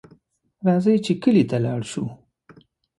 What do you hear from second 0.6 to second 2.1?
راځئ چې کلي ته لاړ شو